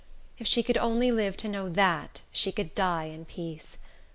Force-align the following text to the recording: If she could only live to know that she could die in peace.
If 0.39 0.47
she 0.47 0.63
could 0.63 0.77
only 0.79 1.11
live 1.11 1.37
to 1.37 1.47
know 1.47 1.69
that 1.69 2.21
she 2.31 2.51
could 2.51 2.73
die 2.73 3.03
in 3.03 3.23
peace. 3.23 3.77